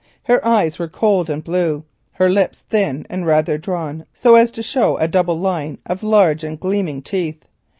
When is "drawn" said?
3.59-4.07